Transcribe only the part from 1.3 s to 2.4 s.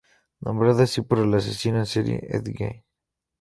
asesino en serie